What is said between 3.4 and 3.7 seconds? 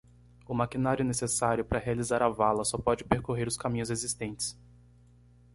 os